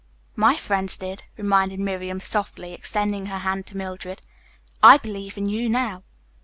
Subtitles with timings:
[0.35, 4.23] "My friends did," reminded Miriam softly, extending her hand to Mildred.
[4.81, 6.01] "I believe in you now."